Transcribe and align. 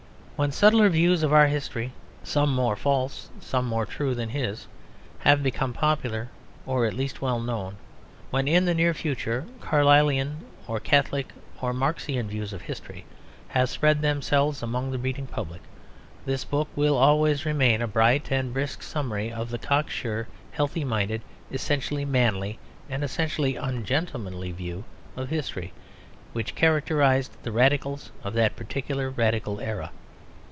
When 0.41 0.51
subtler 0.51 0.89
views 0.89 1.21
of 1.21 1.31
our 1.31 1.45
history, 1.45 1.91
some 2.23 2.51
more 2.51 2.75
false 2.75 3.29
and 3.31 3.43
some 3.43 3.65
more 3.67 3.85
true 3.85 4.15
than 4.15 4.29
his, 4.29 4.65
have 5.19 5.43
become 5.43 5.71
popular, 5.71 6.29
or 6.65 6.87
at 6.87 6.95
least 6.95 7.21
well 7.21 7.39
known, 7.39 7.77
when 8.31 8.47
in 8.47 8.65
the 8.65 8.73
near 8.73 8.95
future 8.95 9.45
Carlylean 9.59 10.37
or 10.67 10.79
Catholic 10.79 11.27
or 11.61 11.73
Marxian 11.73 12.27
views 12.27 12.53
of 12.53 12.63
history 12.63 13.05
have 13.49 13.69
spread 13.69 14.01
themselves 14.01 14.63
among 14.63 14.89
the 14.89 14.97
reading 14.97 15.27
public, 15.27 15.61
this 16.25 16.43
book 16.43 16.69
will 16.75 16.97
always 16.97 17.45
remain 17.45 17.79
as 17.79 17.85
a 17.85 17.91
bright 17.91 18.31
and 18.31 18.51
brisk 18.51 18.81
summary 18.81 19.31
of 19.31 19.51
the 19.51 19.59
cock 19.59 19.91
sure, 19.91 20.27
healthy 20.53 20.83
minded, 20.83 21.21
essentially 21.51 22.03
manly 22.03 22.57
and 22.89 23.03
essentially 23.03 23.57
ungentlemanly 23.57 24.51
view 24.51 24.85
of 25.15 25.29
history 25.29 25.71
which 26.33 26.55
characterised 26.55 27.37
the 27.43 27.51
Radicals 27.51 28.11
of 28.23 28.33
that 28.33 28.55
particular 28.55 29.07
Radical 29.11 29.59
era. 29.61 29.91